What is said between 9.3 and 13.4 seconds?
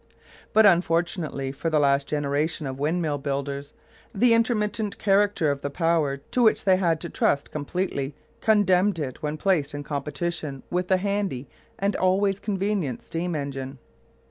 placed in competition with the handy and always convenient steam